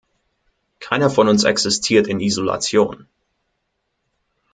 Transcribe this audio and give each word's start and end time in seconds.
Keiner 0.79 1.11
von 1.11 1.27
uns 1.29 1.43
existiert 1.43 2.07
in 2.07 2.21
Isolation. 2.21 3.05